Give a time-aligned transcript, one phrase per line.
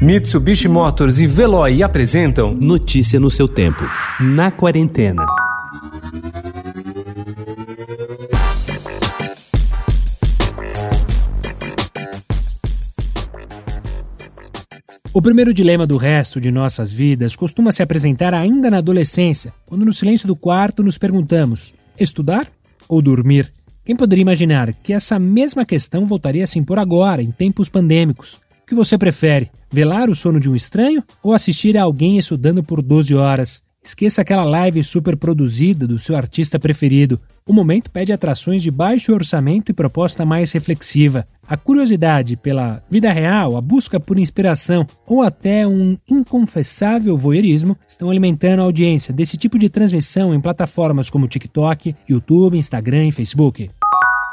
[0.00, 3.82] Mitsubishi Motors e Veloy apresentam Notícia no seu tempo.
[4.20, 5.24] Na quarentena.
[15.14, 19.86] O primeiro dilema do resto de nossas vidas costuma se apresentar ainda na adolescência, quando
[19.86, 22.46] no silêncio do quarto nos perguntamos: estudar
[22.86, 23.50] ou dormir?
[23.82, 28.44] Quem poderia imaginar que essa mesma questão voltaria a se impor agora, em tempos pandêmicos?
[28.66, 29.48] Que você prefere?
[29.70, 33.62] Velar o sono de um estranho ou assistir a alguém estudando por 12 horas?
[33.80, 37.20] Esqueça aquela live super produzida do seu artista preferido.
[37.46, 41.24] O momento pede atrações de baixo orçamento e proposta mais reflexiva.
[41.46, 48.10] A curiosidade pela vida real, a busca por inspiração ou até um inconfessável voyeurismo estão
[48.10, 53.70] alimentando a audiência desse tipo de transmissão em plataformas como TikTok, YouTube, Instagram e Facebook.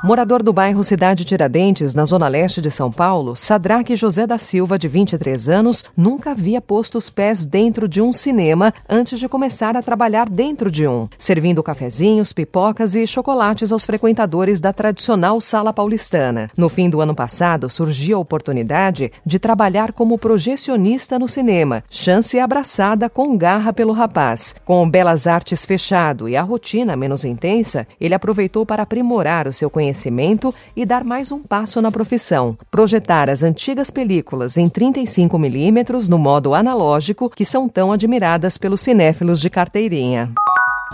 [0.00, 4.78] Morador do bairro Cidade Tiradentes, na zona leste de São Paulo, Sadraque José da Silva,
[4.78, 9.76] de 23 anos, nunca havia posto os pés dentro de um cinema antes de começar
[9.76, 15.72] a trabalhar dentro de um, servindo cafezinhos, pipocas e chocolates aos frequentadores da tradicional sala
[15.72, 16.48] paulistana.
[16.56, 22.38] No fim do ano passado, surgiu a oportunidade de trabalhar como projecionista no cinema, chance
[22.38, 24.54] abraçada com garra pelo rapaz.
[24.64, 29.68] Com Belas Artes fechado e a rotina menos intensa, ele aproveitou para aprimorar o seu
[29.68, 32.56] conhecimento conhecimento e dar mais um passo na profissão.
[32.70, 39.40] Projetar as antigas películas em 35mm no modo analógico, que são tão admiradas pelos cinéfilos
[39.40, 40.30] de carteirinha.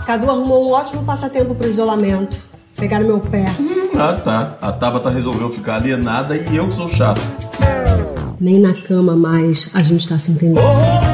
[0.05, 2.37] Cadu arrumou um ótimo passatempo para o isolamento.
[2.75, 3.45] Pegar no meu pé.
[3.97, 4.57] Ah, tá.
[4.61, 7.21] A Tabata resolveu ficar alienada e eu que sou chato.
[8.39, 10.59] Nem na cama mais a gente tá se entendendo.
[10.59, 11.04] Oh,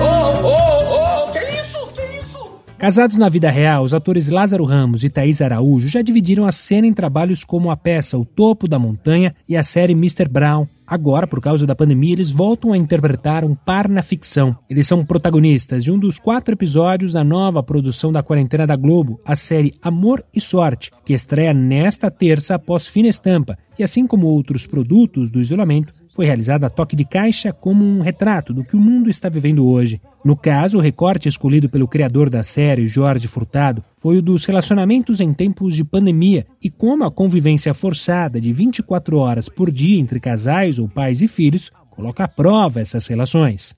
[2.82, 6.88] Casados na vida real, os atores Lázaro Ramos e Thaís Araújo já dividiram a cena
[6.88, 10.28] em trabalhos como a peça O Topo da Montanha e a série Mr.
[10.28, 14.58] Brown, Agora, por causa da pandemia, eles voltam a interpretar um par na ficção.
[14.70, 19.18] Eles são protagonistas de um dos quatro episódios da nova produção da quarentena da Globo,
[19.24, 24.28] a série Amor e Sorte, que estreia nesta terça após fina estampa, e assim como
[24.28, 28.76] outros produtos do isolamento, foi realizada a toque de caixa como um retrato do que
[28.76, 30.02] o mundo está vivendo hoje.
[30.24, 35.20] No caso, o recorte escolhido pelo criador da série, Jorge Furtado, foi o dos relacionamentos
[35.20, 40.20] em tempos de pandemia e como a convivência forçada de 24 horas por dia entre
[40.20, 43.76] casais ou pais e filhos coloca à prova essas relações.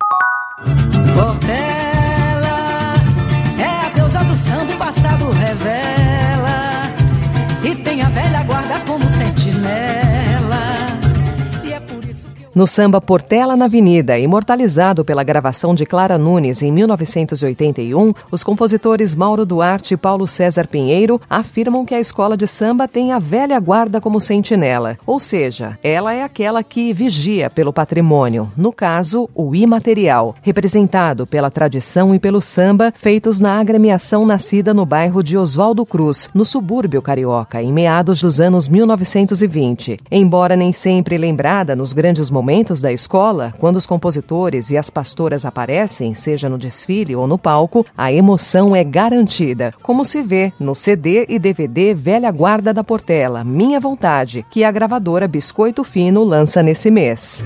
[1.14, 2.94] Portela
[3.60, 6.94] é a deusa do samba, o passado revela
[7.64, 9.13] e tem a velha guarda como
[12.56, 19.16] No samba Portela na Avenida, imortalizado pela gravação de Clara Nunes em 1981, os compositores
[19.16, 23.60] Mauro Duarte e Paulo César Pinheiro afirmam que a escola de samba tem a velha
[23.60, 29.56] guarda como sentinela, ou seja, ela é aquela que vigia pelo patrimônio, no caso, o
[29.56, 35.84] imaterial, representado pela tradição e pelo samba feitos na agremiação nascida no bairro de Oswaldo
[35.88, 40.00] Cruz, no subúrbio carioca, em meados dos anos 1920.
[40.12, 44.90] Embora nem sempre lembrada nos grandes momentos momentos da escola, quando os compositores e as
[44.90, 50.52] pastoras aparecem, seja no desfile ou no palco, a emoção é garantida, como se vê
[50.60, 56.22] no CD e DVD Velha Guarda da Portela, Minha Vontade, que a gravadora Biscoito Fino
[56.26, 57.46] lança nesse mês.